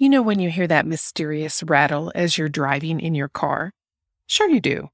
[0.00, 3.70] You know when you hear that mysterious rattle as you're driving in your car?
[4.26, 4.88] Sure, you do.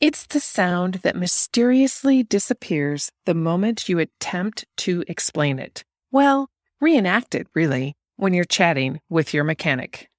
[0.00, 5.82] It's the sound that mysteriously disappears the moment you attempt to explain it.
[6.12, 10.10] Well, reenact it, really, when you're chatting with your mechanic.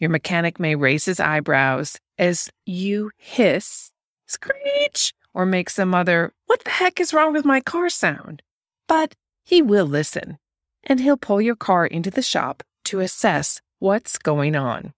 [0.00, 3.92] Your mechanic may raise his eyebrows as you hiss,
[4.26, 8.42] screech, or make some other, what the heck is wrong with my car sound?
[8.88, 9.14] But
[9.44, 10.38] he will listen,
[10.82, 14.92] and he'll pull your car into the shop to assess what's going on.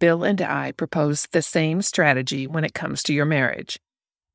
[0.00, 3.78] Bill and I propose the same strategy when it comes to your marriage.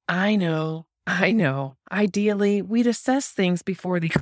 [0.08, 1.76] I know, I know.
[1.92, 4.10] Ideally, we'd assess things before the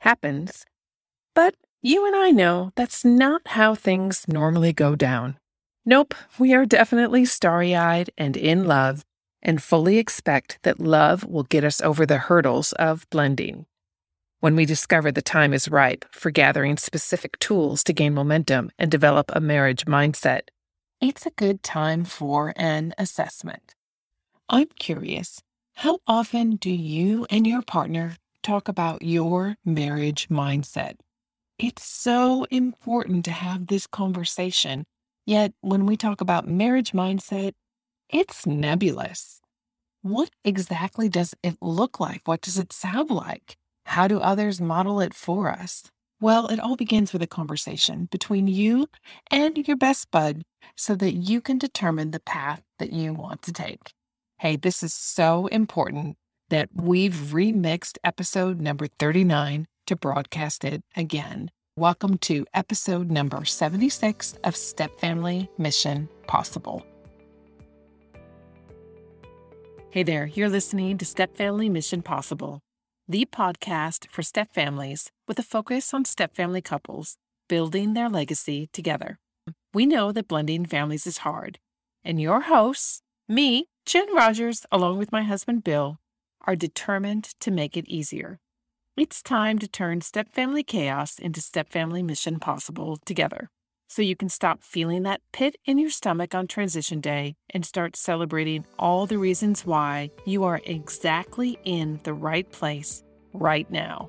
[0.00, 0.64] happens.
[1.34, 5.38] But you and I know that's not how things normally go down.
[5.84, 9.04] Nope, we are definitely starry eyed and in love,
[9.42, 13.66] and fully expect that love will get us over the hurdles of blending.
[14.40, 18.90] When we discover the time is ripe for gathering specific tools to gain momentum and
[18.90, 20.48] develop a marriage mindset,
[20.98, 23.74] it's a good time for an assessment.
[24.48, 25.42] I'm curious,
[25.74, 30.94] how often do you and your partner talk about your marriage mindset?
[31.58, 34.84] It's so important to have this conversation.
[35.26, 37.52] Yet, when we talk about marriage mindset,
[38.08, 39.42] it's nebulous.
[40.00, 42.22] What exactly does it look like?
[42.24, 43.58] What does it sound like?
[43.94, 45.90] How do others model it for us?
[46.20, 48.86] Well, it all begins with a conversation between you
[49.32, 50.44] and your best bud
[50.76, 53.90] so that you can determine the path that you want to take.
[54.38, 56.16] Hey, this is so important
[56.50, 61.50] that we've remixed episode number 39 to broadcast it again.
[61.76, 66.86] Welcome to episode number 76 of Step Family Mission Possible.
[69.90, 72.62] Hey there, you're listening to Step Family Mission Possible,
[73.10, 77.16] the podcast for step families with a focus on step family couples
[77.48, 79.18] building their legacy together.
[79.74, 81.58] We know that blending families is hard,
[82.04, 85.98] and your hosts, me, Jen Rogers, along with my husband Bill,
[86.46, 88.38] are determined to make it easier.
[88.96, 93.50] It's time to turn step family chaos into step family mission possible together.
[93.90, 97.96] So you can stop feeling that pit in your stomach on transition day and start
[97.96, 103.02] celebrating all the reasons why you are exactly in the right place
[103.32, 104.08] right now.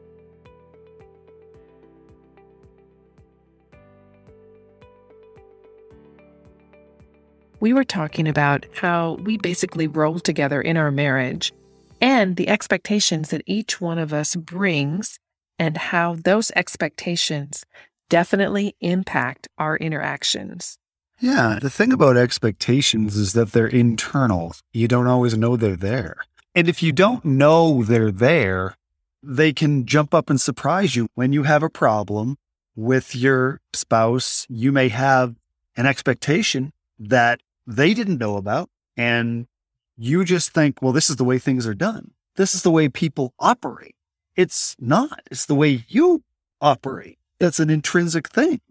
[7.59, 11.53] We were talking about how we basically roll together in our marriage
[11.99, 15.17] and the expectations that each one of us brings
[15.57, 17.65] and how those expectations
[18.11, 20.77] definitely impact our interactions.
[21.21, 24.53] Yeah, the thing about expectations is that they're internal.
[24.73, 26.17] You don't always know they're there.
[26.53, 28.75] And if you don't know they're there,
[29.23, 32.37] they can jump up and surprise you when you have a problem
[32.75, 34.45] with your spouse.
[34.49, 35.35] You may have
[35.77, 39.47] an expectation that they didn't know about, and
[39.95, 42.11] you just think, well, this is the way things are done.
[42.35, 43.95] This is the way people operate.
[44.35, 45.21] It's not.
[45.31, 46.23] It's the way you
[46.59, 47.19] operate.
[47.41, 48.61] That's an intrinsic thing.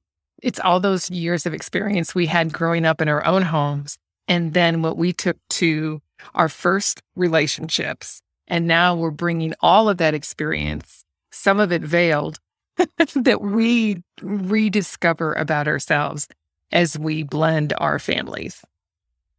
[0.41, 3.98] It's all those years of experience we had growing up in our own homes.
[4.28, 6.00] And then what we took to
[6.36, 8.22] our first relationships.
[8.47, 12.38] And now we're bringing all of that experience, some of it veiled,
[13.16, 16.28] that we rediscover about ourselves
[16.70, 18.64] as we blend our families.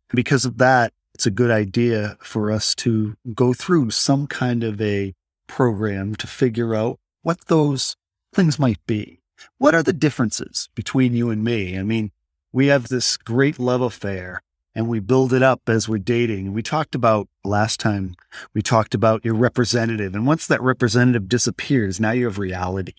[0.09, 4.81] Because of that, it's a good idea for us to go through some kind of
[4.81, 5.13] a
[5.47, 7.95] program to figure out what those
[8.33, 9.20] things might be.
[9.57, 11.77] What are the differences between you and me?
[11.77, 12.11] I mean,
[12.51, 14.43] we have this great love affair
[14.73, 16.53] and we build it up as we're dating.
[16.53, 18.15] We talked about last time,
[18.53, 20.15] we talked about your representative.
[20.15, 22.93] And once that representative disappears, now you have reality.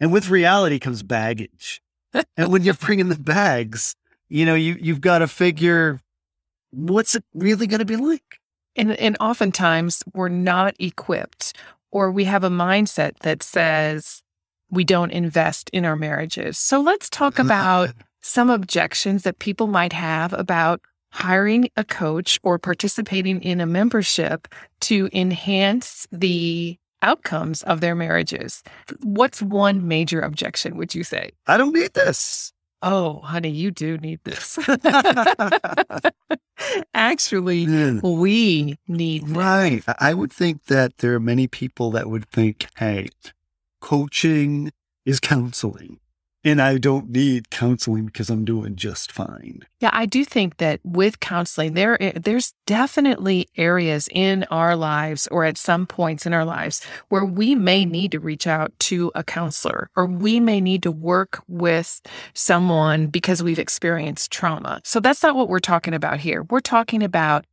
[0.00, 1.82] And with reality comes baggage.
[2.36, 3.94] and when you're bringing the bags,
[4.28, 6.00] you know, you, you've got to figure
[6.70, 8.40] what's it really going to be like?
[8.74, 11.54] And, and oftentimes we're not equipped
[11.90, 14.22] or we have a mindset that says
[14.72, 16.58] we don't invest in our marriages.
[16.58, 17.90] So let's talk about
[18.22, 20.80] some objections that people might have about
[21.10, 24.48] hiring a coach or participating in a membership
[24.80, 28.62] to enhance the outcomes of their marriages.
[29.02, 31.30] What's one major objection, would you say?
[31.46, 32.52] I don't need this.
[32.80, 34.58] Oh, honey, you do need this.
[36.94, 39.30] Actually, we need this.
[39.30, 39.82] Right.
[40.00, 43.08] I would think that there are many people that would think, hey,
[43.82, 44.72] coaching
[45.04, 45.98] is counseling.
[46.44, 49.60] and I don't need counseling because I'm doing just fine.
[49.80, 55.44] Yeah, I do think that with counseling, there there's definitely areas in our lives or
[55.44, 59.22] at some points in our lives where we may need to reach out to a
[59.22, 62.00] counselor or we may need to work with
[62.34, 64.80] someone because we've experienced trauma.
[64.84, 66.42] So that's not what we're talking about here.
[66.50, 67.46] We're talking about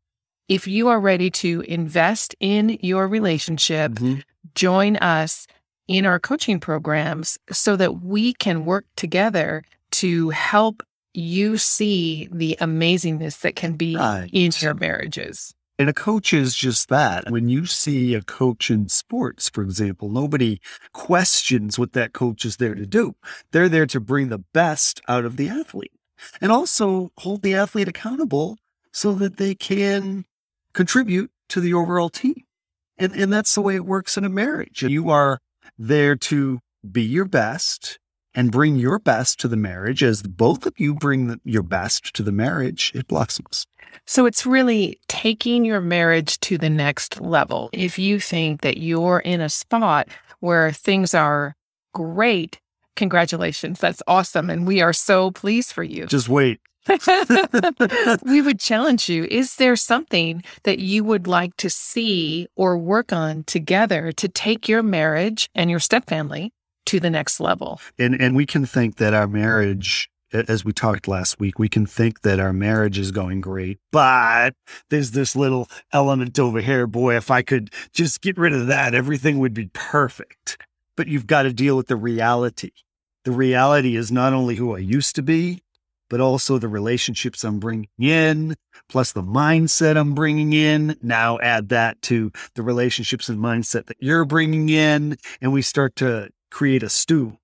[0.47, 4.21] if you are ready to invest in your relationship, mm-hmm.
[4.55, 5.45] join us
[5.89, 10.83] in our coaching programs so that we can work together to help
[11.15, 14.29] you see the amazingness that can be right.
[14.31, 15.53] in your marriages.
[15.79, 17.31] And a coach is just that.
[17.31, 20.61] When you see a coach in sports, for example, nobody
[20.93, 23.15] questions what that coach is there to do.
[23.51, 25.93] They're there to bring the best out of the athlete
[26.39, 28.57] and also hold the athlete accountable
[28.91, 30.25] so that they can
[30.73, 32.43] contribute to the overall team.
[32.99, 34.83] And, and that's the way it works in a marriage.
[34.83, 35.39] You are
[35.79, 36.59] there to
[36.89, 37.97] be your best
[38.35, 40.03] and bring your best to the marriage.
[40.03, 43.65] As both of you bring the, your best to the marriage, it blossoms.
[44.05, 47.69] So it's really taking your marriage to the next level.
[47.73, 50.09] If you think that you're in a spot
[50.41, 51.55] where things are
[51.93, 52.59] great,
[52.95, 53.79] congratulations.
[53.79, 54.49] That's awesome.
[54.49, 56.05] And we are so pleased for you.
[56.05, 56.59] Just wait.
[58.25, 59.25] we would challenge you.
[59.25, 64.67] Is there something that you would like to see or work on together to take
[64.67, 66.51] your marriage and your stepfamily
[66.87, 67.79] to the next level?
[67.97, 71.85] And and we can think that our marriage as we talked last week, we can
[71.85, 74.53] think that our marriage is going great, but
[74.89, 76.85] there's this little element over here.
[76.87, 80.61] Boy, if I could just get rid of that, everything would be perfect.
[80.95, 82.71] But you've got to deal with the reality.
[83.23, 85.63] The reality is not only who I used to be,
[86.09, 88.55] but also the relationships I'm bringing in,
[88.89, 90.97] plus the mindset I'm bringing in.
[91.01, 95.95] Now add that to the relationships and mindset that you're bringing in, and we start
[95.97, 97.37] to create a stew,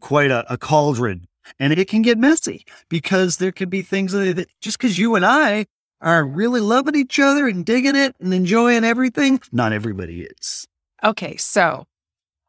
[0.00, 1.26] quite a, a cauldron.
[1.58, 5.24] And it can get messy because there can be things that just because you and
[5.24, 5.66] I
[6.00, 10.66] are really loving each other and digging it and enjoying everything, not everybody is.
[11.02, 11.86] Okay, so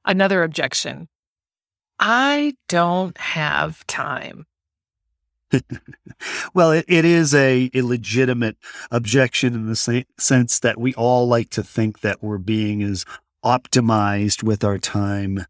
[0.05, 1.07] another objection.
[1.99, 4.45] I don't have time.
[6.53, 8.57] well, it, it is a, a legitimate
[8.91, 13.05] objection in the sa- sense that we all like to think that we're being as
[13.43, 15.45] optimized with our time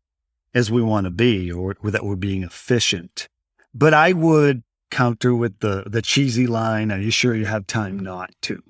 [0.54, 3.28] as we want to be, or, or that we're being efficient.
[3.74, 8.00] But I would counter with the the cheesy line, "Are you sure you have time
[8.00, 8.62] not to?"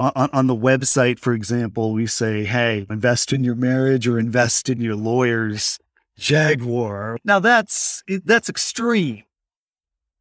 [0.00, 4.68] On, on the website, for example, we say, "Hey, invest in your marriage or invest
[4.68, 5.78] in your lawyer's
[6.16, 9.22] Jaguar." Now that's that's extreme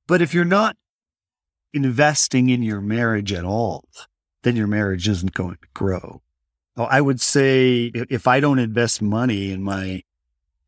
[0.08, 0.78] but if you're not
[1.74, 3.88] investing in your marriage at all,
[4.44, 6.22] then your marriage isn't going to grow.
[6.78, 10.04] I would say if I don't invest money in my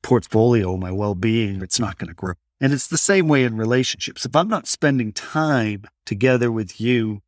[0.02, 2.34] portfolio, my well being, it's not going to grow.
[2.60, 4.26] And it's the same way in relationships.
[4.26, 7.22] If I'm not spending time together with you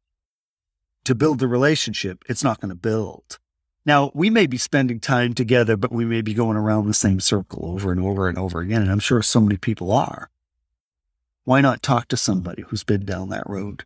[1.06, 3.38] to build the relationship, it's not going to build.
[3.86, 7.20] Now, we may be spending time together, but we may be going around the same
[7.20, 8.82] circle over and over and over again.
[8.82, 10.31] And I'm sure so many people are
[11.46, 13.86] why not talk to somebody who's been down that road?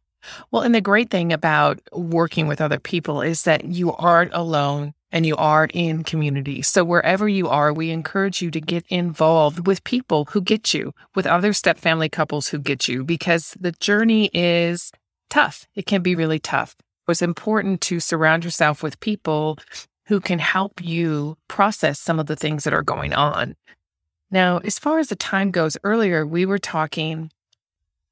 [0.52, 4.94] Well, and the great thing about working with other people is that you aren't alone
[5.12, 6.62] and you are in community.
[6.62, 10.94] So wherever you are, we encourage you to get involved with people who get you,
[11.16, 14.92] with other step family couples who get you, because the journey is
[15.30, 15.68] tough.
[15.76, 16.76] It can be really tough.
[17.08, 19.60] It's important to surround yourself with people
[20.08, 23.56] who can help you process some of the things that are going on.
[24.32, 27.32] Now, as far as the time goes, earlier we were talking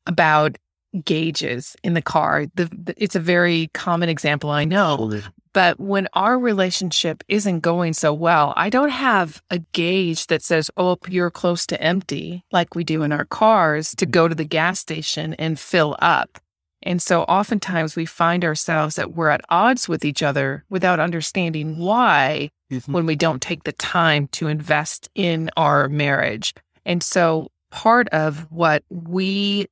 [0.06, 0.58] about
[1.06, 2.46] gauges in the car.
[2.56, 5.22] The, the, it's a very common example, I know.
[5.54, 10.72] But when our relationship isn't going so well, I don't have a gauge that says,
[10.78, 14.46] oh, you're close to empty, like we do in our cars, to go to the
[14.46, 16.40] gas station and fill up.
[16.82, 21.78] And so oftentimes we find ourselves that we're at odds with each other without understanding
[21.78, 22.92] why mm-hmm.
[22.92, 26.54] when we don't take the time to invest in our marriage.
[26.86, 29.68] And so part of what we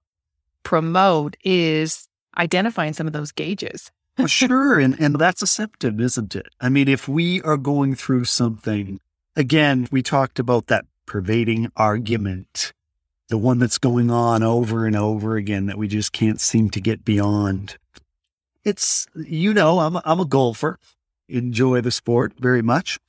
[0.63, 3.91] promote is identifying some of those gauges.
[4.17, 4.79] well, sure.
[4.79, 6.47] And, and that's a symptom, isn't it?
[6.59, 8.99] I mean, if we are going through something,
[9.35, 12.73] again, we talked about that pervading argument,
[13.29, 16.81] the one that's going on over and over again that we just can't seem to
[16.81, 17.77] get beyond.
[18.63, 20.77] It's, you know, I'm, I'm a golfer,
[21.27, 22.99] enjoy the sport very much.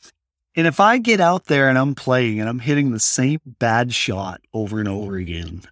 [0.54, 3.94] And if I get out there and I'm playing and I'm hitting the same bad
[3.94, 5.62] shot over and over again,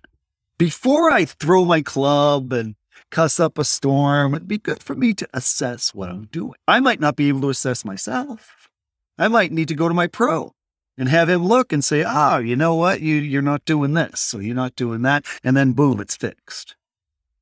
[0.60, 2.74] before I throw my club and
[3.10, 6.52] cuss up a storm, it'd be good for me to assess what I'm doing.
[6.68, 8.68] I might not be able to assess myself.
[9.16, 10.52] I might need to go to my pro
[10.98, 13.00] and have him look and say, oh, you know what?
[13.00, 14.20] You, you're not doing this.
[14.20, 15.24] So you're not doing that.
[15.42, 16.76] And then boom, it's fixed.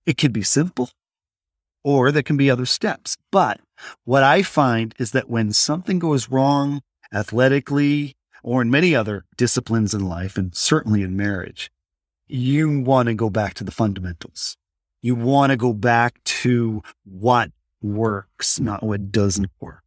[0.06, 0.90] It can be simple
[1.82, 3.16] or there can be other steps.
[3.32, 3.58] But
[4.04, 6.82] what I find is that when something goes wrong
[7.12, 11.72] athletically or in many other disciplines in life, and certainly in marriage,
[12.28, 14.56] you want to go back to the fundamentals.
[15.02, 17.50] You want to go back to what
[17.82, 19.82] works, not what doesn't work.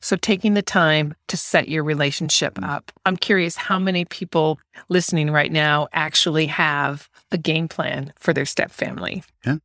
[0.00, 2.68] So, taking the time to set your relationship mm.
[2.68, 2.92] up.
[3.04, 8.46] I'm curious how many people listening right now actually have a game plan for their
[8.46, 9.22] step family.
[9.44, 9.56] Yeah.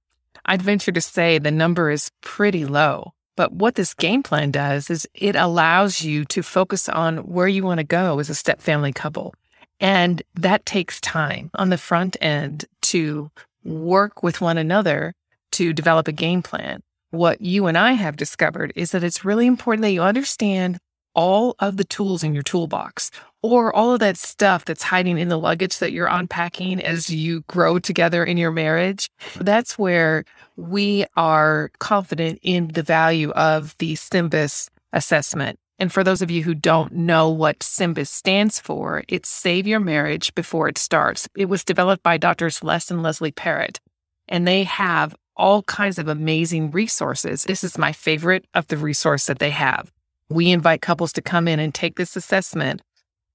[0.46, 3.14] I'd venture to say the number is pretty low.
[3.36, 7.64] But what this game plan does is it allows you to focus on where you
[7.64, 9.34] want to go as a step family couple.
[9.80, 13.32] And that takes time on the front end to
[13.64, 15.14] work with one another
[15.54, 16.82] to develop a game plan.
[17.12, 20.78] What you and I have discovered is that it's really important that you understand
[21.14, 23.10] all of the tools in your toolbox
[23.42, 27.42] or all of that stuff that's hiding in the luggage that you're unpacking as you
[27.48, 29.10] grow together in your marriage.
[29.36, 30.26] That's where
[30.58, 35.58] we are confident in the value of the SYMBIS assessment.
[35.78, 39.80] And for those of you who don't know what SYMBIS stands for, it's Save Your
[39.80, 41.28] Marriage Before It Starts.
[41.36, 43.82] It was developed by Doctors Les and Leslie Parrott,
[44.28, 47.44] and they have all kinds of amazing resources.
[47.44, 49.92] This is my favorite of the resource that they have.
[50.30, 52.82] We invite couples to come in and take this assessment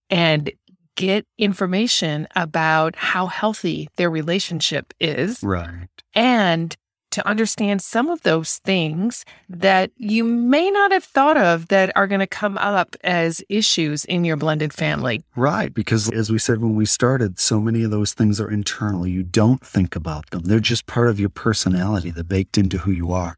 [0.09, 0.51] and
[0.97, 5.43] get information about how healthy their relationship is.
[5.43, 5.89] Right.
[6.15, 6.75] And
[7.11, 12.07] to understand some of those things that you may not have thought of that are
[12.07, 15.23] going to come up as issues in your blended family.
[15.37, 15.73] Right.
[15.73, 19.07] Because as we said when we started, so many of those things are internal.
[19.07, 22.91] You don't think about them, they're just part of your personality, they're baked into who
[22.91, 23.37] you are.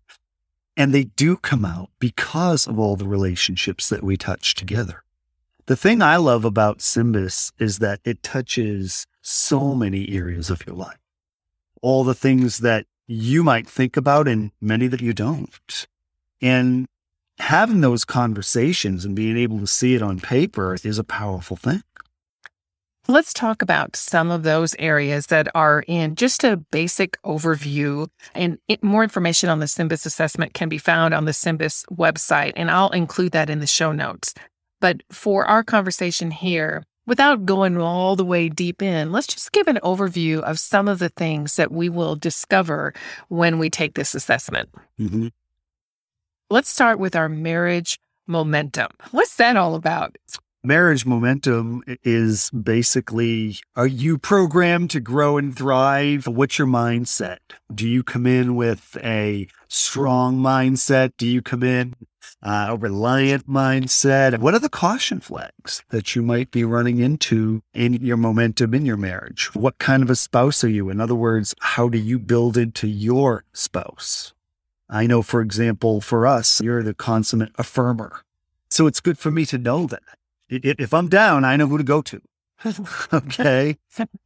[0.76, 5.02] And they do come out because of all the relationships that we touch together.
[5.66, 10.74] The thing I love about SYMBIS is that it touches so many areas of your
[10.74, 10.98] life.
[11.82, 15.86] All the things that you might think about and many that you don't.
[16.40, 16.86] And
[17.38, 21.82] having those conversations and being able to see it on paper is a powerful thing.
[23.08, 28.06] Let's talk about some of those areas that are in just a basic overview.
[28.32, 32.52] And it, more information on the SYMBIS assessment can be found on the SYMBIS website,
[32.54, 34.34] and I'll include that in the show notes.
[34.80, 39.66] But for our conversation here, without going all the way deep in, let's just give
[39.68, 42.94] an overview of some of the things that we will discover
[43.28, 44.68] when we take this assessment.
[45.00, 45.28] Mm-hmm.
[46.50, 48.88] Let's start with our marriage momentum.
[49.10, 50.16] What's that all about?
[50.64, 56.26] Marriage momentum is basically are you programmed to grow and thrive?
[56.26, 57.38] What's your mindset?
[57.74, 61.12] Do you come in with a strong mindset?
[61.16, 61.94] Do you come in
[62.42, 64.38] uh, a reliant mindset?
[64.38, 68.86] What are the caution flags that you might be running into in your momentum in
[68.86, 69.54] your marriage?
[69.54, 70.90] What kind of a spouse are you?
[70.90, 74.32] In other words, how do you build into your spouse?
[74.88, 78.20] I know, for example, for us, you're the consummate affirmer.
[78.70, 80.02] So it's good for me to know that
[80.52, 82.20] if I'm down, I know who to go to.
[83.12, 83.76] okay.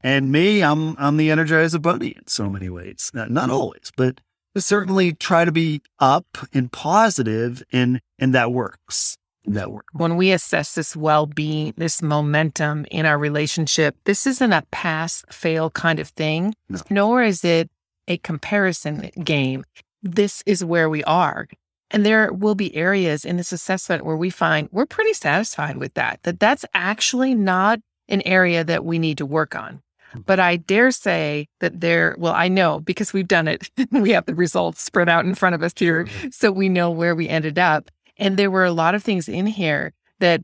[0.03, 3.11] and me, I'm I'm the energizer bunny in so many ways.
[3.15, 4.21] Not, not always, but
[4.57, 9.17] certainly try to be up and positive and and that works.
[9.49, 9.87] That works.
[9.93, 15.71] When we assess this well-being, this momentum in our relationship, this isn't a pass fail
[15.71, 16.81] kind of thing, no.
[16.91, 17.71] nor is it
[18.09, 19.65] a comparison game.
[20.03, 21.47] This is where we are.
[21.91, 25.95] And there will be areas in this assessment where we find we're pretty satisfied with
[25.95, 29.83] that, that that's actually not an area that we need to work on.
[30.13, 30.21] Hmm.
[30.27, 33.71] But I dare say that there, well, I know because we've done it.
[33.91, 36.05] we have the results spread out in front of us here.
[36.05, 36.29] Mm-hmm.
[36.33, 37.91] So we know where we ended up.
[38.19, 40.43] And there were a lot of things in here that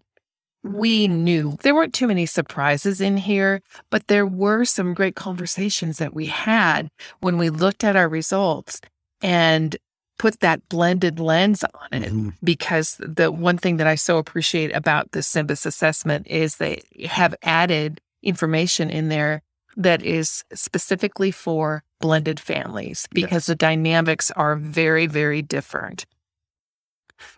[0.63, 1.57] we knew.
[1.63, 6.27] There weren't too many surprises in here, but there were some great conversations that we
[6.27, 6.89] had
[7.21, 8.81] when we looked at our results.
[9.23, 9.77] And
[10.23, 12.29] put that blended lens on it mm-hmm.
[12.45, 17.35] because the one thing that I so appreciate about the SYMBIS assessment is they have
[17.43, 19.43] added information in there
[19.77, 23.47] that is specifically for blended families because yes.
[23.47, 26.07] the dynamics are very, very different.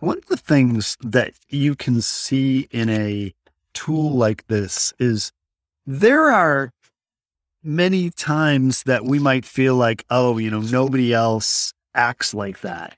[0.00, 3.33] One of the things that you can see in a
[3.73, 5.33] tool like this is
[5.87, 6.71] there are
[7.62, 12.97] many times that we might feel like, oh, you know, nobody else acts like that.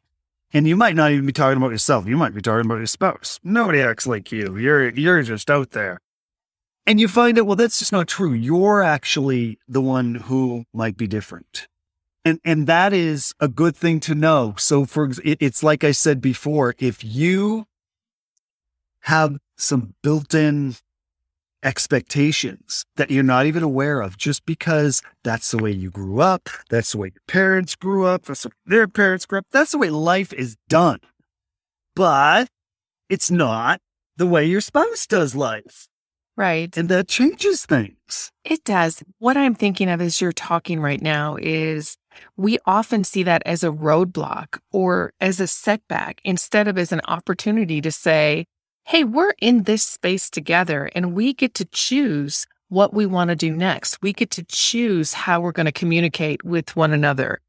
[0.53, 2.07] And you might not even be talking about yourself.
[2.07, 3.41] You might be talking about your spouse.
[3.43, 4.57] Nobody acts like you.
[4.57, 6.01] You're you're just out there.
[6.87, 8.33] And you find out, well, that's just not true.
[8.33, 11.67] You're actually the one who might be different.
[12.25, 14.55] And and that is a good thing to know.
[14.57, 17.67] So for it, it's like I said before, if you
[19.01, 20.77] have some built-in
[21.67, 26.49] expectations that you're not even aware of just because that's the way you grew up.
[26.71, 28.23] That's the way your parents grew up.
[28.23, 29.47] That's the way their parents grew up.
[29.51, 31.01] That's the way life is done.
[31.97, 32.49] But
[33.11, 33.81] it's not
[34.17, 35.89] the way your spouse does life.
[36.37, 36.77] Right.
[36.77, 38.31] And that changes things.
[38.45, 39.03] It does.
[39.19, 41.97] What I'm thinking of as you're talking right now is
[42.37, 47.01] we often see that as a roadblock or as a setback instead of as an
[47.09, 48.45] opportunity to say,
[48.89, 53.35] hey, we're in this space together and we get to choose what we want to
[53.35, 54.01] do next.
[54.01, 57.41] We get to choose how we're going to communicate with one another.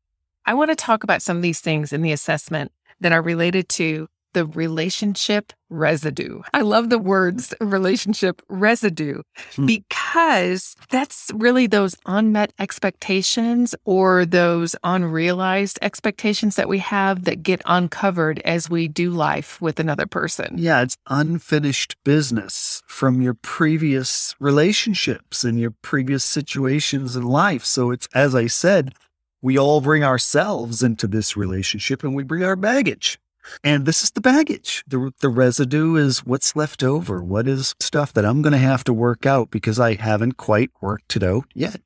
[0.47, 3.69] I want to talk about some of these things in the assessment that are related
[3.69, 6.41] to the relationship residue.
[6.53, 9.23] I love the words relationship residue
[9.55, 9.65] hmm.
[9.65, 17.63] because that's really those unmet expectations or those unrealized expectations that we have that get
[17.65, 20.53] uncovered as we do life with another person.
[20.59, 27.65] Yeah, it's unfinished business from your previous relationships and your previous situations in life.
[27.65, 28.93] So it's, as I said,
[29.41, 33.17] we all bring ourselves into this relationship and we bring our baggage.
[33.63, 34.83] And this is the baggage.
[34.87, 37.23] The, the residue is what's left over.
[37.23, 40.71] What is stuff that I'm going to have to work out because I haven't quite
[40.81, 41.81] worked it out yet.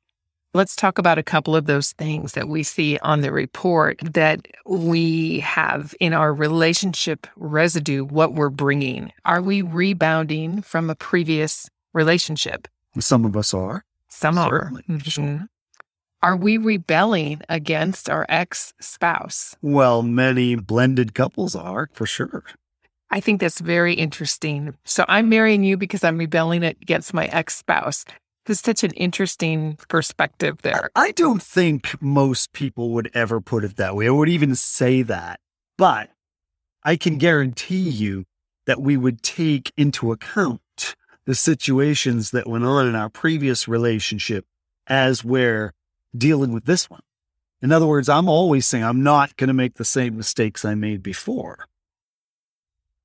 [0.54, 4.46] Let's talk about a couple of those things that we see on the report that
[4.66, 9.12] we have in our relationship residue, what we're bringing.
[9.24, 12.68] Are we rebounding from a previous relationship?
[12.98, 13.86] Some of us are.
[14.08, 14.84] Some Certainly.
[14.88, 14.94] are.
[14.94, 15.44] Mm-hmm.
[16.22, 19.56] Are we rebelling against our ex spouse?
[19.60, 22.44] Well, many blended couples are for sure.
[23.10, 24.76] I think that's very interesting.
[24.84, 28.04] So I'm marrying you because I'm rebelling against my ex spouse.
[28.46, 30.90] There's such an interesting perspective there.
[30.94, 34.06] I don't think most people would ever put it that way.
[34.06, 35.40] I would even say that.
[35.76, 36.10] But
[36.84, 38.26] I can guarantee you
[38.66, 44.44] that we would take into account the situations that went on in our previous relationship
[44.86, 45.72] as where
[46.16, 47.02] dealing with this one.
[47.60, 50.74] In other words, I'm always saying I'm not going to make the same mistakes I
[50.74, 51.66] made before.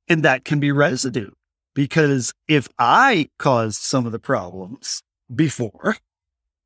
[0.08, 1.32] And that can be residue
[1.76, 5.98] because if I caused some of the problems before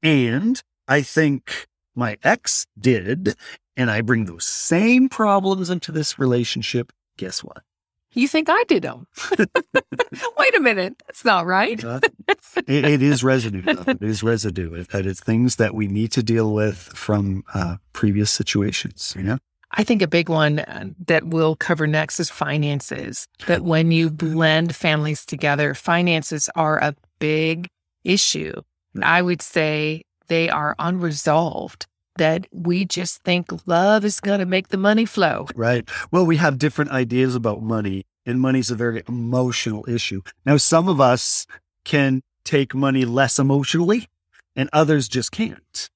[0.02, 3.36] and I think my ex did,
[3.76, 7.64] and I bring those same problems into this relationship, guess what?
[8.14, 9.08] You think I did them?
[10.38, 11.02] Wait a minute.
[11.08, 11.84] That's not right.
[11.84, 12.00] uh,
[12.68, 13.64] it, it is residue.
[13.66, 14.74] It is residue.
[14.74, 19.24] It, it is things that we need to deal with from uh, previous situations, you
[19.24, 19.38] know?
[19.74, 23.28] I think a big one uh, that we'll cover next is finances.
[23.48, 27.70] That when you blend families together, finances are a big
[28.04, 28.54] issue.
[29.02, 34.70] I would say they are unresolved that we just think love is going to make
[34.70, 35.48] the money flow.
[35.56, 35.88] Right.
[36.12, 40.22] Well, we have different ideas about money, and money's a very emotional issue.
[40.46, 41.48] Now, some of us
[41.86, 44.08] can take money less emotionally,
[44.56, 45.90] and others just can't.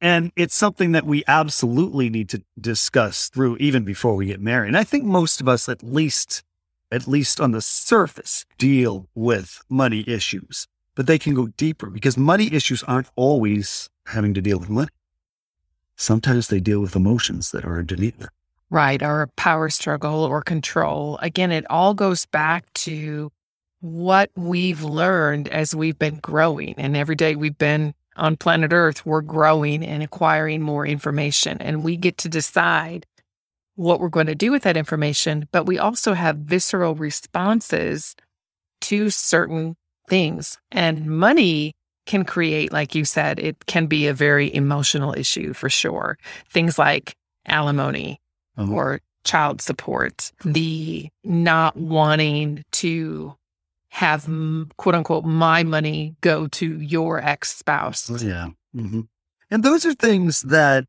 [0.00, 4.68] And it's something that we absolutely need to discuss through even before we get married.
[4.68, 6.44] And I think most of us, at least,
[6.92, 12.16] at least on the surface, deal with money issues, but they can go deeper because
[12.16, 14.88] money issues aren't always having to deal with money
[15.98, 18.30] sometimes they deal with emotions that are underneath them.
[18.70, 21.18] Right, or a power struggle or control.
[21.20, 23.30] Again, it all goes back to
[23.80, 26.74] what we've learned as we've been growing.
[26.76, 31.58] And every day we've been on planet Earth, we're growing and acquiring more information.
[31.60, 33.06] And we get to decide
[33.76, 35.48] what we're going to do with that information.
[35.52, 38.16] But we also have visceral responses
[38.82, 39.76] to certain
[40.08, 40.58] things.
[40.70, 41.74] And money
[42.08, 46.18] can create, like you said, it can be a very emotional issue for sure.
[46.50, 47.14] Things like
[47.46, 48.18] alimony
[48.56, 48.72] uh-huh.
[48.72, 53.34] or child support, the not wanting to
[53.90, 54.28] have
[54.78, 58.10] quote unquote my money go to your ex spouse.
[58.22, 58.48] Yeah.
[58.74, 59.02] Mm-hmm.
[59.50, 60.86] And those are things that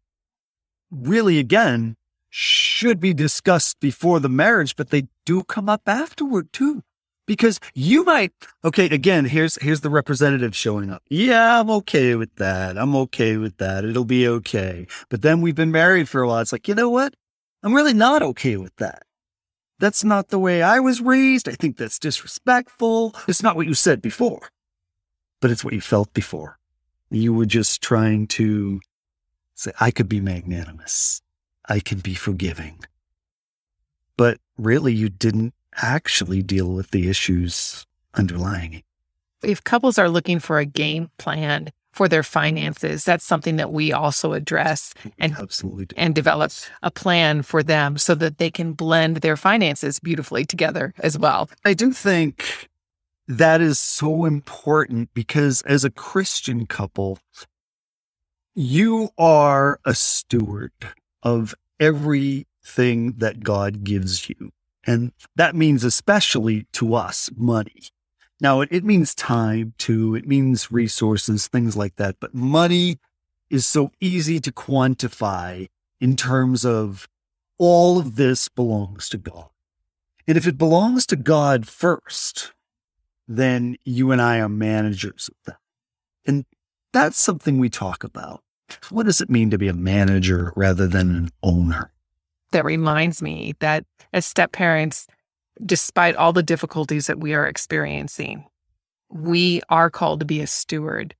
[0.90, 1.96] really, again,
[2.30, 6.84] should be discussed before the marriage, but they do come up afterward too
[7.30, 8.34] because you might
[8.66, 11.04] okay again here's here's the representative showing up.
[11.10, 12.78] Yeah i'm okay with that.
[12.78, 13.86] I'm okay with that.
[13.86, 14.88] It'll be okay.
[15.10, 16.40] But then we've been married for a while.
[16.40, 17.14] It's like you know what?
[17.64, 19.04] I'm really not okay with that.
[19.80, 21.48] That's not the way i was raised.
[21.48, 23.16] I think that's disrespectful.
[23.28, 24.50] It's not what you said before
[25.40, 26.58] but it's what you felt before.
[27.10, 28.80] You were just trying to
[29.56, 31.22] say i could be magnanimous.
[31.68, 32.80] I can be forgiving.
[34.18, 38.84] But really you didn't actually deal with the issues underlying it.
[39.44, 43.94] If couples are looking for a game plan for their finances, that's something that we
[43.94, 45.96] also address and absolutely do.
[45.98, 46.52] and develop
[46.84, 51.50] a plan for them so that they can blend their finances beautifully together as well.
[51.64, 52.70] I do think
[53.28, 57.20] that is so important because as a Christian couple,
[58.56, 60.74] you are a steward
[61.24, 64.52] of everything that God gives you.
[64.90, 67.84] And that means especially to us money.
[68.42, 70.16] Now, it, it means time too.
[70.16, 72.16] It means resources, things like that.
[72.20, 72.98] But money
[73.52, 75.68] is so easy to quantify
[76.02, 77.08] in terms of
[77.60, 79.50] all of this belongs to God.
[80.28, 82.54] And if it belongs to God first,
[83.28, 85.60] then you and I are managers of that.
[86.26, 86.46] And
[86.94, 88.42] that's something we talk about.
[88.90, 91.92] What does it mean to be a manager rather than an owner?
[92.52, 95.08] That reminds me that as step parents,
[95.64, 98.46] despite all the difficulties that we are experiencing,
[99.12, 101.16] we are called to be a steward,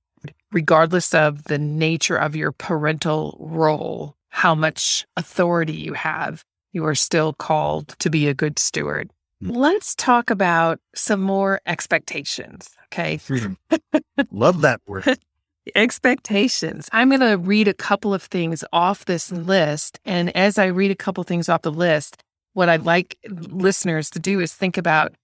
[0.52, 6.94] regardless of the nature of your parental role, how much authority you have, you are
[6.94, 9.10] still called to be a good steward.
[9.42, 9.56] Mm.
[9.56, 12.70] Let's talk about some more expectations.
[12.86, 13.20] Okay.
[13.26, 13.52] Hmm.
[14.30, 15.04] Love that word.
[15.74, 16.88] expectations.
[16.92, 20.00] I'm going to read a couple of things off this list.
[20.04, 24.10] And as I read a couple of things off the list, what I'd like listeners
[24.10, 25.14] to do is think about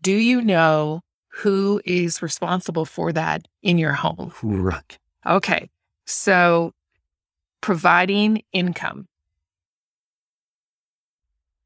[0.00, 4.32] do you know who is responsible for that in your home?
[4.42, 4.98] Right.
[5.26, 5.68] Okay.
[6.06, 6.72] So
[7.60, 9.06] providing income.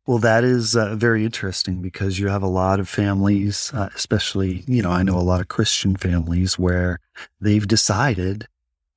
[0.07, 4.63] Well, that is uh, very interesting because you have a lot of families, uh, especially,
[4.67, 7.01] you know, I know a lot of Christian families where
[7.41, 8.47] they've decided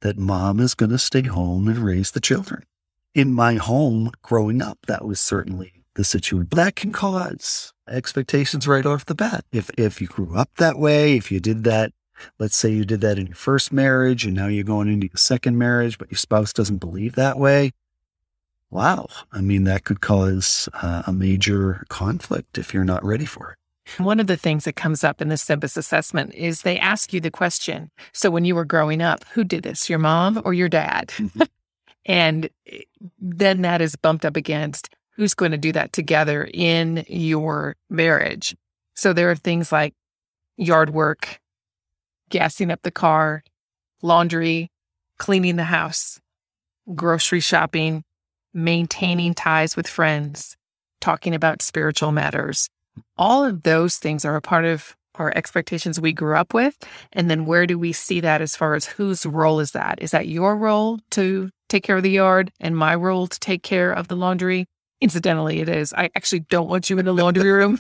[0.02, 2.64] that mom is going to stay home and raise the children.
[3.16, 6.50] In my home growing up, that was certainly the situation.
[6.52, 9.46] That can cause expectations right off the bat.
[9.54, 11.94] If, if you grew up that way, if you did that,
[12.38, 15.16] let's say you did that in your first marriage and now you're going into your
[15.18, 17.72] second marriage, but your spouse doesn't believe that way,
[18.70, 23.52] wow, I mean, that could cause uh, a major conflict if you're not ready for
[23.52, 23.58] it.
[24.04, 27.22] One of the things that comes up in the SYMBIS assessment is they ask you
[27.22, 30.70] the question So, when you were growing up, who did this, your mom or your
[30.70, 31.10] dad?
[31.18, 31.44] Mm-hmm.
[32.06, 32.82] and eh,
[33.20, 38.56] then that is bumped up against who's going to do that together in your marriage.
[38.96, 39.94] So, there are things like
[40.58, 41.40] yard work,
[42.30, 43.44] gassing up the car,
[44.02, 44.70] laundry,
[45.18, 46.20] cleaning the house,
[46.94, 48.04] grocery shopping,
[48.58, 50.58] maintaining ties with friends,
[51.00, 52.68] talking about spiritual matters.
[53.18, 56.78] All of those things are a part of our expectations we grew up with.
[57.14, 60.02] And then where do we see that as far as whose role is that?
[60.02, 63.64] Is that your role to take care of the yard and my role to take
[63.64, 64.66] care of the laundry?
[65.02, 65.94] Incidentally, it is.
[65.94, 67.80] I actually don't want you in the laundry room.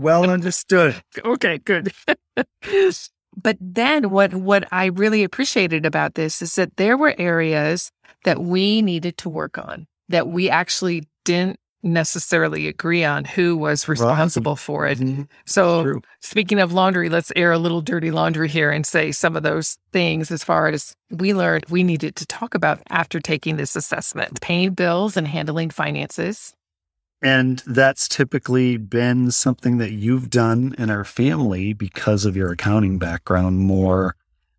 [0.00, 0.96] well understood.
[1.24, 1.92] Okay, good.
[3.40, 7.90] but then what what I really appreciated about this is that there were areas
[8.24, 13.86] that we needed to work on that we actually didn't necessarily agree on who was
[13.88, 14.58] responsible right.
[14.58, 14.98] for it.
[14.98, 15.22] Mm-hmm.
[15.44, 16.02] So, True.
[16.20, 19.76] speaking of laundry, let's air a little dirty laundry here and say some of those
[19.92, 24.40] things as far as we learned we needed to talk about after taking this assessment
[24.40, 26.54] paying bills and handling finances.
[27.24, 32.98] And that's typically been something that you've done in our family because of your accounting
[32.98, 34.14] background more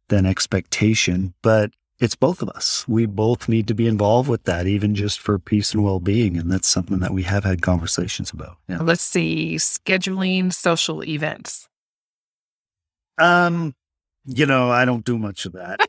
[0.07, 1.35] than expectation.
[1.43, 2.83] But it's both of us.
[2.87, 6.37] We both need to be involved with that, even just for peace and well being.
[6.37, 8.57] And that's something that we have had conversations about.
[8.67, 8.81] Yeah.
[8.81, 11.69] Let's see, scheduling social events.
[13.19, 13.75] Um,
[14.25, 15.87] you know, I don't do much of that.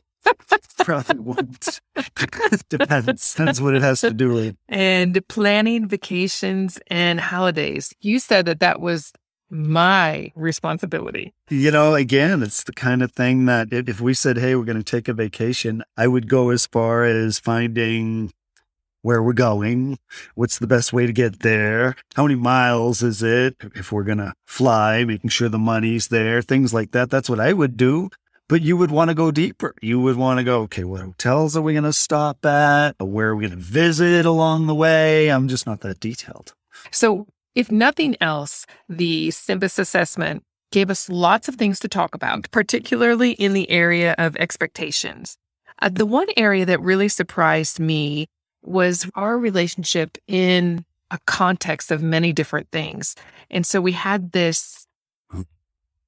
[0.79, 1.81] Probably won't.
[2.69, 3.33] Depends.
[3.33, 4.55] Depends what it has to do with.
[4.69, 7.93] And planning vacations and holidays.
[7.99, 9.11] You said that that was
[9.49, 11.33] my responsibility.
[11.49, 14.77] You know, again, it's the kind of thing that if we said, hey, we're going
[14.77, 18.33] to take a vacation, I would go as far as finding
[19.03, 19.97] where we're going,
[20.35, 24.17] what's the best way to get there, how many miles is it, if we're going
[24.17, 27.09] to fly, making sure the money's there, things like that.
[27.09, 28.09] That's what I would do.
[28.49, 29.75] But you would want to go deeper.
[29.81, 32.95] You would want to go, okay, what hotels are we going to stop at?
[32.99, 35.29] Where are we going to visit along the way?
[35.29, 36.53] I'm just not that detailed.
[36.91, 42.49] So if nothing else, the SYMBIS assessment gave us lots of things to talk about,
[42.51, 45.37] particularly in the area of expectations.
[45.81, 48.27] Uh, the one area that really surprised me
[48.63, 53.15] was our relationship in a context of many different things.
[53.49, 54.86] And so we had this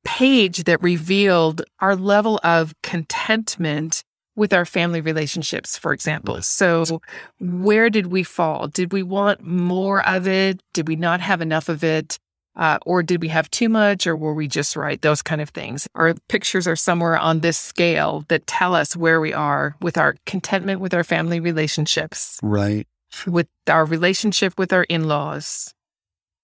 [0.04, 4.04] page that revealed our level of contentment
[4.36, 6.42] with our family relationships, for example.
[6.42, 7.02] So,
[7.40, 8.68] where did we fall?
[8.68, 10.62] Did we want more of it?
[10.74, 12.18] Did we not have enough of it?
[12.56, 15.02] Uh, or did we have too much, or were we just right?
[15.02, 15.88] Those kind of things.
[15.96, 20.16] Our pictures are somewhere on this scale that tell us where we are with our
[20.26, 22.40] contentment with our family relationships.
[22.42, 22.88] Right.
[23.28, 25.74] With our relationship with our in laws,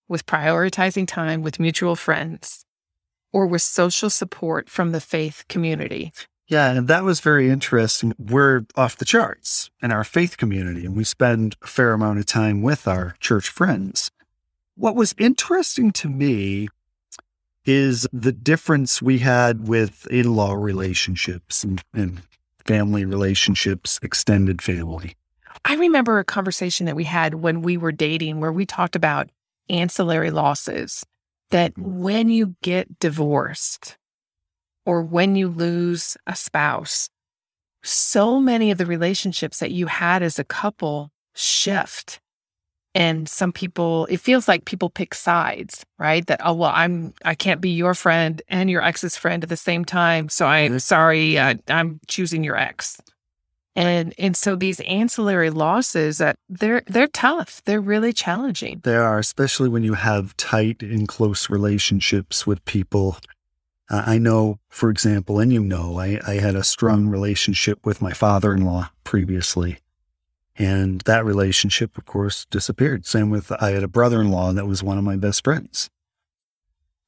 [0.08, 2.65] with prioritizing time with mutual friends,
[3.36, 6.14] or with social support from the faith community.
[6.48, 8.14] Yeah, and that was very interesting.
[8.18, 12.28] We're off the charts in our faith community, and we spend a fair amount of
[12.28, 14.10] time with our church friends.
[14.76, 16.70] What was interesting to me
[17.66, 22.22] is the difference we had with in law relationships and, and
[22.66, 25.18] family relationships, extended family.
[25.66, 29.30] I remember a conversation that we had when we were dating where we talked about
[29.68, 31.04] ancillary losses
[31.56, 33.96] that when you get divorced
[34.86, 37.10] or when you lose a spouse,
[37.82, 42.20] so many of the relationships that you had as a couple shift.
[42.94, 46.28] And some people, it feels like people pick sides, right?
[46.28, 49.56] That, oh, well, I'm, I can't be your friend and your ex's friend at the
[49.56, 50.28] same time.
[50.28, 53.00] So I'm sorry, uh, I'm choosing your ex.
[53.76, 57.62] And and so these ancillary losses that they're they're tough.
[57.66, 58.80] They're really challenging.
[58.84, 63.18] They are, especially when you have tight and close relationships with people.
[63.90, 68.02] Uh, I know, for example, and you know, I, I had a strong relationship with
[68.02, 69.80] my father-in-law previously.
[70.58, 73.06] And that relationship, of course, disappeared.
[73.06, 75.90] Same with I had a brother-in-law that was one of my best friends.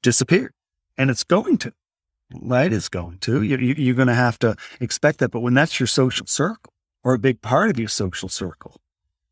[0.02, 0.54] Disappeared.
[0.98, 1.74] And it's going to
[2.34, 2.72] right?
[2.72, 3.42] It's going to.
[3.42, 5.32] You, you, you're going to have to expect that.
[5.32, 8.80] But when that's your social circle or a big part of your social circle,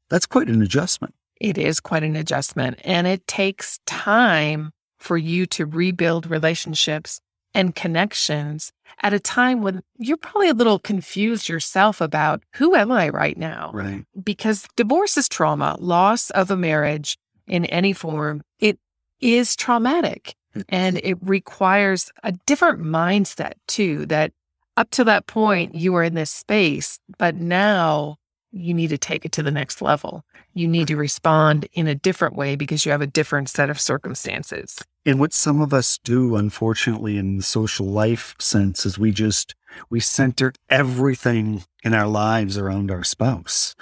[0.10, 1.14] that's quite an adjustment.
[1.40, 2.80] It is quite an adjustment.
[2.84, 7.20] And it takes time for you to rebuild relationships
[7.54, 12.92] and connections at a time when you're probably a little confused yourself about who am
[12.92, 13.72] I right now?
[13.74, 14.06] Right.
[14.22, 18.42] Because divorce is trauma, loss of a marriage in any form.
[18.60, 18.78] It
[19.20, 20.36] is traumatic.
[20.70, 24.32] And it requires a different mindset too, that
[24.78, 28.18] up to that point, you were in this space, but now
[28.52, 30.24] you need to take it to the next level.
[30.54, 33.80] You need to respond in a different way because you have a different set of
[33.80, 34.82] circumstances.
[35.06, 39.56] And what some of us do, unfortunately, in the social life sense, is we just,
[39.90, 43.76] we center everything in our lives around our spouse.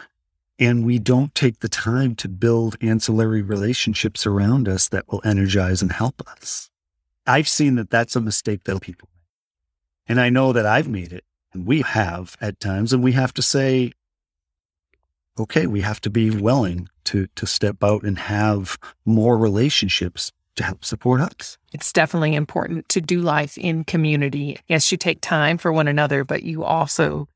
[0.64, 5.82] And we don't take the time to build ancillary relationships around us that will energize
[5.82, 6.70] and help us.
[7.28, 10.08] I've seen that that's a mistake that people make.
[10.08, 12.94] And I know that I've made it and we have at times.
[12.94, 13.92] And we have to say,
[15.38, 20.64] okay, we have to be willing to, to step out and have more relationships to
[20.64, 21.58] help support us.
[21.74, 24.60] It's definitely important to do life in community.
[24.70, 27.28] Yes, you take time for one another, but you also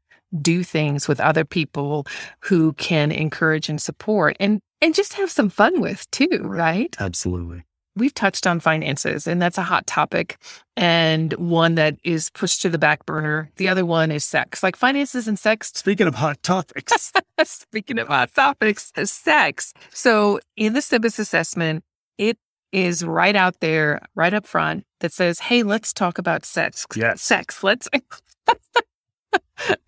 [0.41, 2.05] do things with other people
[2.41, 6.95] who can encourage and support and and just have some fun with too, right?
[6.99, 7.63] Absolutely.
[7.95, 10.37] We've touched on finances, and that's a hot topic
[10.75, 13.49] and one that is pushed to the back burner.
[13.55, 15.71] The other one is sex, like finances and sex.
[15.73, 17.11] Speaking of hot topics,
[17.43, 19.73] speaking of hot topics, sex.
[19.89, 21.83] So in the SYMBIS assessment,
[22.19, 22.37] it
[22.71, 26.85] is right out there, right up front that says, Hey, let's talk about sex.
[26.95, 27.21] Yes.
[27.23, 27.63] Sex.
[27.63, 27.89] Let's.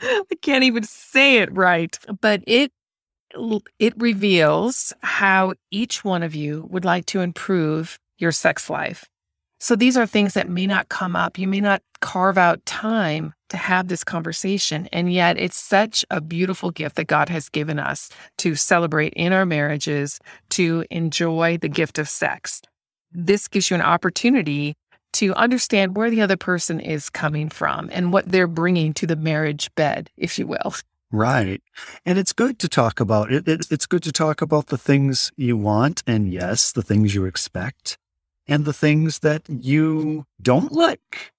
[0.02, 2.72] I can't even say it right, but it
[3.78, 9.06] it reveals how each one of you would like to improve your sex life.
[9.60, 11.38] So these are things that may not come up.
[11.38, 14.88] You may not carve out time to have this conversation.
[14.94, 19.34] And yet it's such a beautiful gift that God has given us to celebrate in
[19.34, 20.20] our marriages,
[20.52, 22.62] to enjoy the gift of sex.
[23.12, 24.76] This gives you an opportunity
[25.14, 29.16] to understand where the other person is coming from and what they're bringing to the
[29.16, 30.74] marriage bed, if you will.
[31.12, 31.62] Right.
[32.06, 33.48] And it's good to talk about it.
[33.48, 33.68] it.
[33.72, 37.98] It's good to talk about the things you want and yes, the things you expect
[38.48, 41.34] and the things that you don't like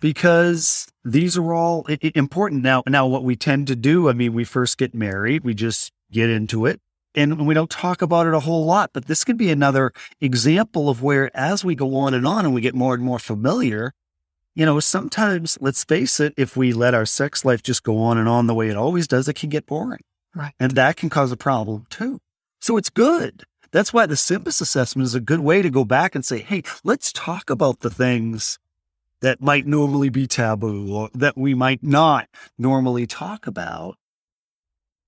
[0.00, 2.82] because these are all important now.
[2.88, 6.30] Now, what we tend to do, I mean, we first get married, we just get
[6.30, 6.80] into it
[7.14, 10.88] and we don't talk about it a whole lot, but this could be another example
[10.88, 13.92] of where as we go on and on and we get more and more familiar,
[14.54, 18.18] you know, sometimes, let's face it, if we let our sex life just go on
[18.18, 20.00] and on the way it always does, it can get boring.
[20.34, 20.52] Right.
[20.58, 22.20] And that can cause a problem too.
[22.60, 23.44] So it's good.
[23.72, 26.62] That's why the SYMBIS assessment is a good way to go back and say, hey,
[26.84, 28.58] let's talk about the things
[29.20, 33.96] that might normally be taboo or that we might not normally talk about,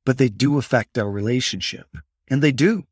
[0.07, 1.99] but they do affect our relationship.
[2.29, 2.85] And they do.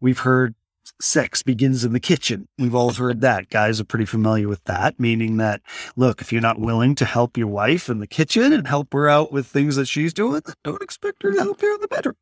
[0.00, 0.54] We've heard
[1.00, 2.48] sex begins in the kitchen.
[2.58, 3.48] We've all heard that.
[3.48, 5.62] Guys are pretty familiar with that, meaning that,
[5.96, 9.08] look, if you're not willing to help your wife in the kitchen and help her
[9.08, 12.16] out with things that she's doing, don't expect her to help you in the bedroom.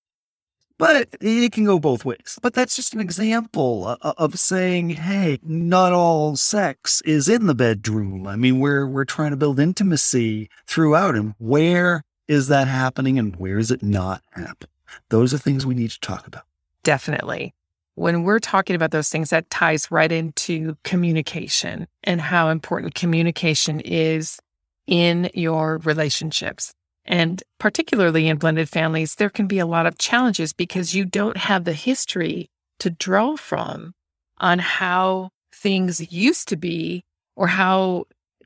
[0.80, 2.38] but it can go both ways.
[2.42, 7.46] But that's just an example uh, uh, of saying, hey, not all sex is in
[7.46, 8.26] the bedroom.
[8.26, 13.36] I mean, we're we're trying to build intimacy throughout, and where is that happening, and
[13.36, 14.70] where is it not happening?
[15.10, 16.44] Those are things we need to talk about.
[16.82, 17.54] Definitely.
[17.94, 23.80] when we're talking about those things, that ties right into communication and how important communication
[23.80, 24.38] is
[24.86, 26.72] in your relationships.
[27.10, 31.36] And particularly in blended families, there can be a lot of challenges because you don't
[31.36, 33.94] have the history to draw from
[34.38, 37.02] on how things used to be
[37.34, 38.04] or how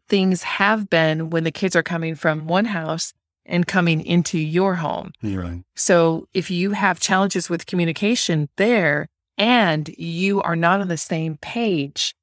[0.09, 3.13] things have been when the kids are coming from one house
[3.45, 5.13] and coming into your home.
[5.23, 5.63] Right.
[5.77, 11.37] So if you have challenges with communication there and you are not on the same
[11.37, 12.15] page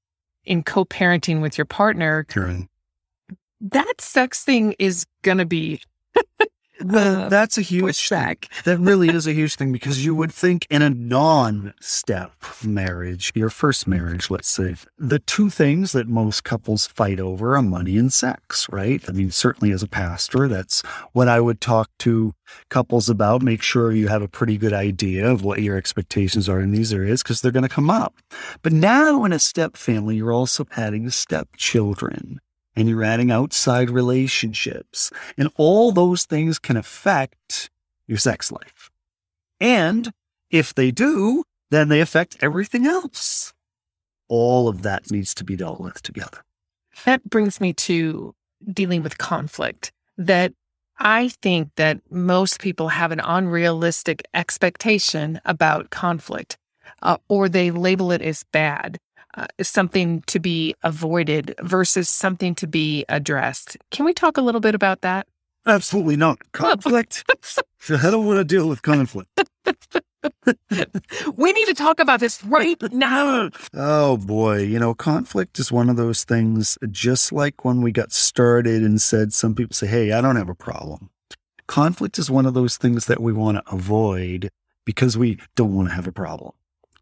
[0.43, 2.67] in co-parenting with your partner, Right.
[3.61, 5.81] that sex thing is going to be
[6.83, 8.09] Well, uh, that's a huge pushed.
[8.63, 13.31] That really is a huge thing because you would think in a non step marriage,
[13.35, 17.97] your first marriage, let's say, the two things that most couples fight over are money
[17.97, 19.03] and sex, right?
[19.07, 20.81] I mean, certainly as a pastor, that's
[21.13, 22.33] what I would talk to
[22.69, 23.41] couples about.
[23.41, 26.93] Make sure you have a pretty good idea of what your expectations are in these
[26.93, 28.15] areas because they're going to come up.
[28.61, 32.39] But now in a step family, you're also adding stepchildren
[32.75, 35.11] and you're adding outside relationships.
[35.37, 37.69] And all those things can affect
[38.07, 38.89] your sex life.
[39.59, 40.11] And
[40.49, 43.53] if they do, then they affect everything else.
[44.27, 46.43] All of that needs to be dealt with together.
[47.05, 48.35] That brings me to
[48.71, 50.53] dealing with conflict that
[50.99, 56.57] I think that most people have an unrealistic expectation about conflict,
[57.01, 58.99] uh, or they label it as bad,
[59.35, 63.77] uh, something to be avoided versus something to be addressed.
[63.91, 65.27] Can we talk a little bit about that?
[65.65, 66.39] Absolutely not.
[66.51, 67.23] Conflict.
[67.89, 69.29] I don't want to deal with conflict.
[71.35, 73.49] we need to talk about this right now.
[73.73, 78.11] Oh boy, you know, conflict is one of those things, just like when we got
[78.11, 81.09] started and said, some people say, hey, I don't have a problem.
[81.65, 84.51] Conflict is one of those things that we want to avoid
[84.85, 86.51] because we don't want to have a problem,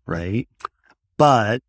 [0.05, 0.47] right?
[1.17, 1.61] But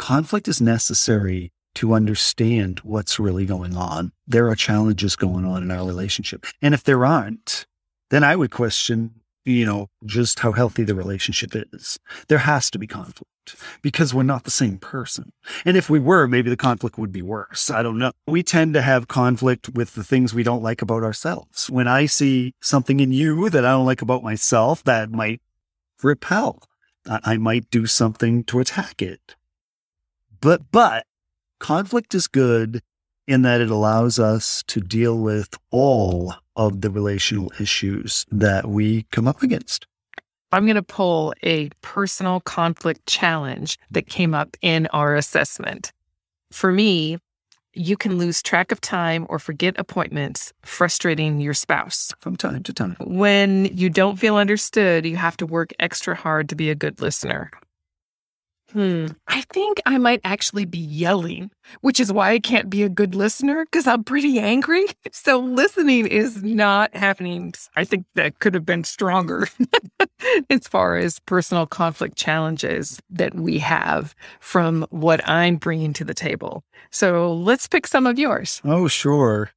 [0.00, 4.12] conflict is necessary to understand what's really going on.
[4.26, 6.46] There are challenges going on in our relationship.
[6.62, 7.66] And if there aren't,
[8.08, 11.98] then I would question, you know, just how healthy the relationship is.
[12.28, 15.32] There has to be conflict because we're not the same person.
[15.66, 17.70] And if we were, maybe the conflict would be worse.
[17.70, 18.12] I don't know.
[18.26, 21.68] We tend to have conflict with the things we don't like about ourselves.
[21.68, 25.42] When I see something in you that I don't like about myself, that might
[26.02, 26.62] repel.
[27.06, 29.36] I, might do something to attack it.
[30.40, 31.06] But, but
[31.58, 32.82] conflict is good
[33.26, 39.04] in that it allows us to deal with all of the relational issues that we
[39.12, 39.86] come up against.
[40.52, 45.92] I'm going to pull a personal conflict challenge that came up in our assessment.
[46.50, 47.18] For me,
[47.72, 52.12] you can lose track of time or forget appointments, frustrating your spouse.
[52.18, 52.96] From time to time.
[53.00, 57.00] When you don't feel understood, you have to work extra hard to be a good
[57.00, 57.50] listener.
[58.72, 59.06] Hmm.
[59.26, 63.14] I think I might actually be yelling, which is why I can't be a good
[63.14, 64.86] listener because I'm pretty angry.
[65.12, 67.52] So listening is not happening.
[67.76, 69.48] I think that could have been stronger
[70.50, 76.14] as far as personal conflict challenges that we have from what I'm bringing to the
[76.14, 76.62] table.
[76.90, 78.60] So let's pick some of yours.
[78.64, 79.50] Oh, sure.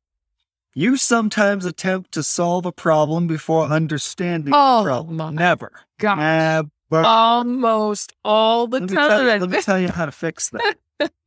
[0.73, 5.17] You sometimes attempt to solve a problem before understanding Oh, the problem.
[5.17, 5.71] my Never.
[5.99, 6.69] God.
[6.93, 7.07] Never.
[7.07, 10.77] Almost all the let, me tell, let me tell you how to fix that.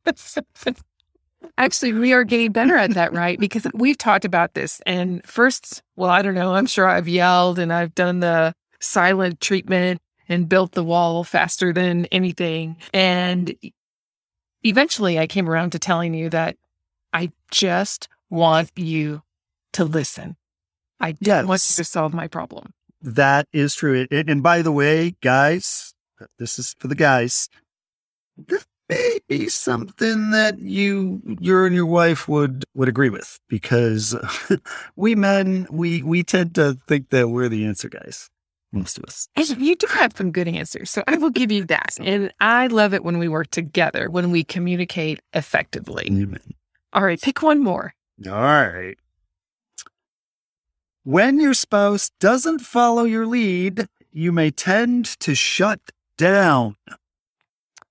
[1.57, 3.37] Actually, we are getting better at that, right?
[3.37, 4.81] Because we've talked about this.
[4.85, 6.55] And first, well, I don't know.
[6.55, 11.73] I'm sure I've yelled and I've done the silent treatment and built the wall faster
[11.73, 12.77] than anything.
[12.93, 13.53] And
[14.63, 16.55] eventually, I came around to telling you that
[17.11, 19.21] I just want you
[19.73, 20.37] to listen.
[20.99, 22.73] I don't want you to solve my problem.
[23.01, 24.07] That is true.
[24.11, 25.93] And, and by the way, guys,
[26.39, 27.49] this is for the guys.
[28.37, 34.15] This may be something that you, you and your wife would would agree with because
[34.95, 38.29] we men we we tend to think that we're the answer guys.
[38.73, 39.29] Most of us.
[39.35, 40.91] And you do have some good answers.
[40.91, 41.97] So I will give you that.
[42.01, 46.07] And I love it when we work together, when we communicate effectively.
[46.07, 46.39] Amen.
[46.91, 47.93] All right, pick one more.
[48.25, 48.97] All right.
[51.07, 55.79] When your spouse doesn't follow your lead, you may tend to shut
[56.17, 56.75] down.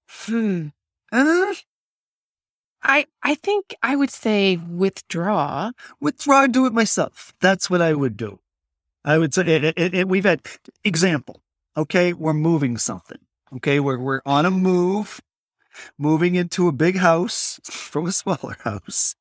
[0.06, 0.66] Hmm.
[1.10, 1.54] Uh,
[2.82, 5.70] I I think I would say withdraw.
[5.98, 7.32] withdraw do it myself.
[7.40, 8.38] That's what I would do.
[9.02, 10.42] I would say it, it, it- we've had
[10.84, 11.40] example.
[11.74, 13.20] Okay, we're moving something.
[13.56, 15.22] Okay, we're we're on a move,
[15.96, 19.14] moving into a big house from a smaller house,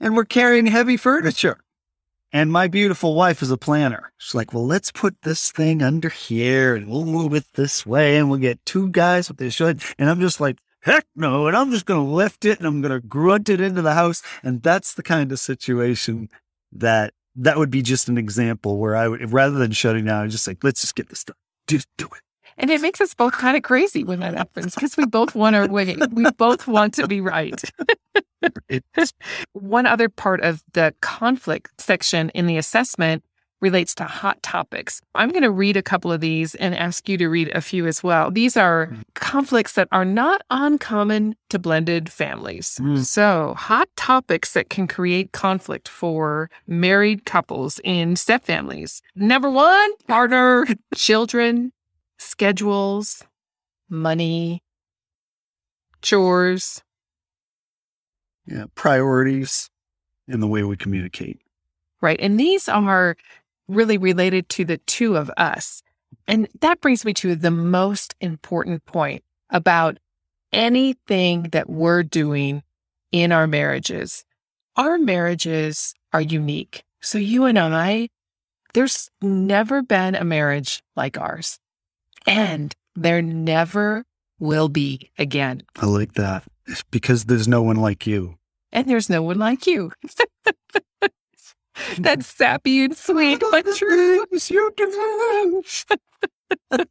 [0.00, 1.60] and we're carrying heavy furniture.
[2.32, 4.12] And my beautiful wife is a planner.
[4.18, 8.16] She's like, well, let's put this thing under here and we'll move it this way
[8.16, 9.82] and we'll get two guys with this should.
[9.98, 11.48] And I'm just like, heck no.
[11.48, 13.94] And I'm just going to lift it and I'm going to grunt it into the
[13.94, 14.22] house.
[14.44, 16.28] And that's the kind of situation
[16.72, 20.30] that that would be just an example where I would, rather than shutting down, I'm
[20.30, 21.36] just like, let's just get this done.
[21.66, 22.22] Just do it.
[22.58, 25.56] And it makes us both kind of crazy when that happens because we both want
[25.56, 25.96] our way.
[26.12, 27.60] We both want to be right.
[29.52, 33.24] One other part of the conflict section in the assessment
[33.60, 35.00] relates to hot topics.
[35.14, 37.86] I'm going to read a couple of these and ask you to read a few
[37.86, 38.30] as well.
[38.30, 39.02] These are mm.
[39.14, 42.78] conflicts that are not uncommon to blended families.
[42.80, 43.04] Mm.
[43.04, 49.02] So, hot topics that can create conflict for married couples in step families.
[49.14, 51.72] Number one, partner, children,
[52.18, 53.22] schedules,
[53.88, 54.62] money,
[56.02, 56.82] chores.
[58.50, 59.70] Yeah, priorities
[60.26, 61.40] in the way we communicate.
[62.00, 62.18] Right.
[62.20, 63.16] And these are
[63.68, 65.82] really related to the two of us.
[66.26, 69.98] And that brings me to the most important point about
[70.52, 72.62] anything that we're doing
[73.12, 74.24] in our marriages.
[74.76, 76.82] Our marriages are unique.
[77.00, 78.08] So you and I,
[78.74, 81.58] there's never been a marriage like ours.
[82.26, 84.04] And there never
[84.38, 85.62] will be again.
[85.76, 86.44] I like that.
[86.66, 88.36] It's because there's no one like you.
[88.72, 89.92] And there's no one like you.
[91.98, 94.24] That's sappy and sweet, but true.
[94.48, 94.70] You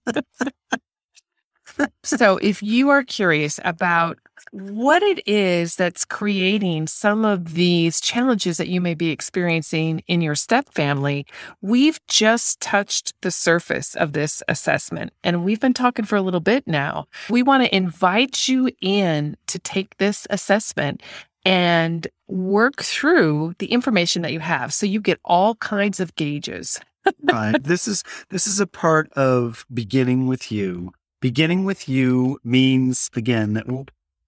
[2.03, 4.17] so, if you are curious about
[4.51, 10.21] what it is that's creating some of these challenges that you may be experiencing in
[10.21, 11.25] your step family,
[11.61, 16.39] we've just touched the surface of this assessment and we've been talking for a little
[16.39, 17.07] bit now.
[17.29, 21.01] We want to invite you in to take this assessment
[21.45, 26.79] and work through the information that you have so you get all kinds of gauges.
[27.23, 27.61] right.
[27.63, 30.93] This is this is a part of beginning with you.
[31.21, 33.65] Beginning with you means again that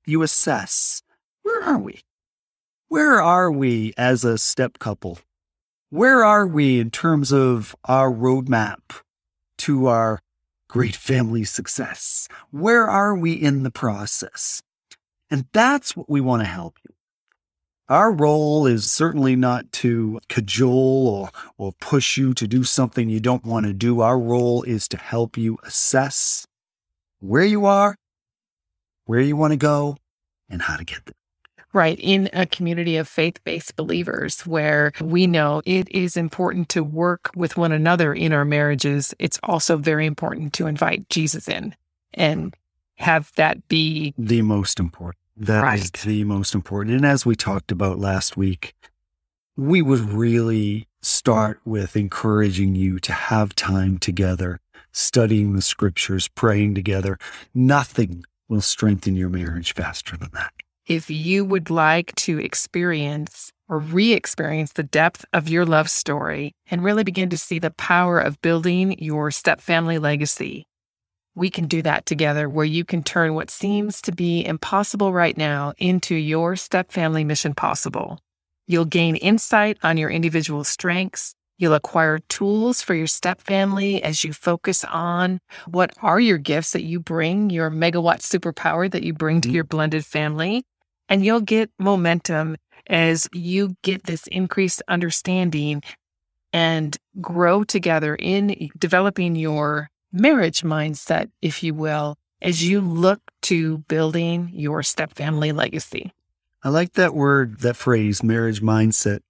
[0.05, 1.01] you assess
[1.43, 2.01] where are we?
[2.87, 5.19] Where are we as a step couple?
[5.89, 9.01] Where are we in terms of our roadmap
[9.59, 10.19] to our
[10.67, 12.27] great family success?
[12.51, 14.61] Where are we in the process?
[15.29, 16.90] And that's what we want to help you.
[17.91, 23.19] Our role is certainly not to cajole or, or push you to do something you
[23.19, 23.99] don't want to do.
[23.99, 26.47] Our role is to help you assess
[27.19, 27.97] where you are,
[29.07, 29.97] where you want to go,
[30.49, 31.15] and how to get there.
[31.73, 31.99] Right.
[31.99, 37.29] In a community of faith based believers where we know it is important to work
[37.35, 41.75] with one another in our marriages, it's also very important to invite Jesus in
[42.13, 42.55] and
[42.95, 45.20] have that be the most important.
[45.37, 45.79] That right.
[45.79, 46.95] is the most important.
[46.95, 48.75] And as we talked about last week,
[49.57, 54.59] we would really start with encouraging you to have time together,
[54.91, 57.17] studying the scriptures, praying together.
[57.53, 60.51] Nothing will strengthen your marriage faster than that.
[60.87, 66.53] If you would like to experience or re experience the depth of your love story
[66.69, 70.65] and really begin to see the power of building your step family legacy,
[71.35, 75.37] we can do that together where you can turn what seems to be impossible right
[75.37, 78.19] now into your step family mission possible.
[78.67, 81.33] You'll gain insight on your individual strengths.
[81.57, 86.71] You'll acquire tools for your step family as you focus on what are your gifts
[86.71, 89.55] that you bring, your megawatt superpower that you bring to mm-hmm.
[89.55, 90.63] your blended family.
[91.07, 92.57] And you'll get momentum
[92.87, 95.83] as you get this increased understanding
[96.53, 103.79] and grow together in developing your marriage mindset, if you will, as you look to
[103.79, 106.11] building your step family legacy.
[106.63, 109.21] I like that word, that phrase, marriage mindset,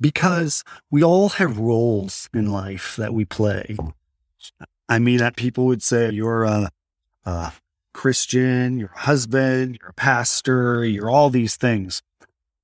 [0.00, 3.76] because we all have roles in life that we play.
[4.88, 6.70] I mean, that people would say you're a,
[7.24, 7.52] a
[7.92, 12.02] Christian, you're a husband, you're a pastor, you're all these things.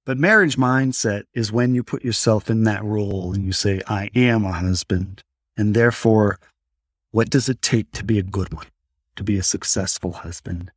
[0.05, 4.11] But marriage mindset is when you put yourself in that role and you say, I
[4.15, 5.23] am a husband.
[5.57, 6.39] And therefore,
[7.11, 8.67] what does it take to be a good one,
[9.17, 10.71] to be a successful husband?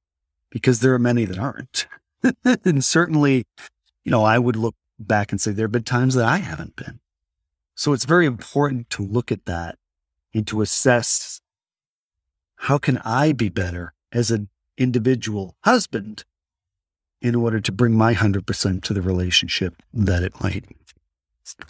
[0.49, 1.87] Because there are many that aren't.
[2.43, 3.45] and certainly,
[4.03, 6.75] you know, I would look back and say there have been times that I haven't
[6.75, 6.99] been.
[7.75, 9.77] So it's very important to look at that
[10.33, 11.41] and to assess
[12.55, 16.23] how can I be better as an individual husband
[17.21, 20.65] in order to bring my 100% to the relationship that it might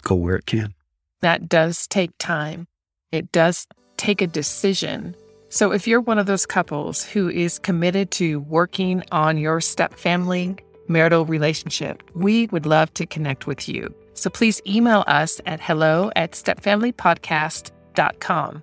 [0.02, 0.74] go where it can.
[1.20, 2.66] That does take time.
[3.10, 3.66] It does
[3.96, 5.16] take a decision.
[5.48, 9.94] So, if you're one of those couples who is committed to working on your step
[9.94, 10.56] family
[10.88, 13.94] marital relationship, we would love to connect with you.
[14.14, 18.62] So please email us at hello at stepfamilypodcast.com.